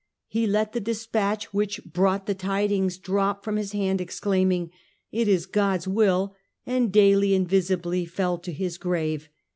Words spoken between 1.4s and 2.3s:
Death of which brought